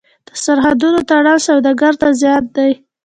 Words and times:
د 0.27 0.29
سرحدونو 0.43 0.99
تړل 1.09 1.37
سوداګر 1.47 1.93
ته 2.01 2.07
زیان 2.21 2.43
دی. 2.55 2.71